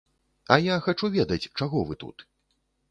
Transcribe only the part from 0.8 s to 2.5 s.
хачу ведаць, чаго вы тут.